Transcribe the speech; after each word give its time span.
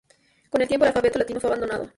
Con 0.49 0.59
el 0.63 0.67
tiempo 0.67 0.83
el 0.83 0.87
alfabeto 0.87 1.19
latino 1.19 1.39
fue 1.39 1.49
abandonado. 1.51 1.87